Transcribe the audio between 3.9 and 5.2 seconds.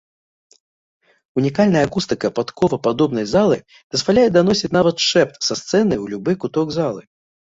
дазваляе даносіць нават